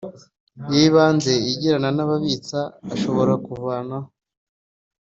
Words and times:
ay 0.71 0.79
ibanze 0.87 1.31
agirana 1.51 1.89
n 1.93 1.99
ababitsa 2.05 2.59
ashobora 2.93 3.33
kuvanaho 3.45 4.09